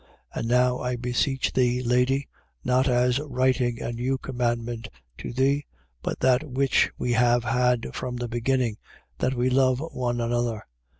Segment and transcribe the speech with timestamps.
[0.35, 0.39] 1:5.
[0.39, 2.27] And now I beseech thee, lady,
[2.63, 4.87] not as writing a new commandment
[5.19, 5.67] to thee,
[6.01, 8.77] but that which we have had from the beginning,
[9.19, 10.63] that we love one another.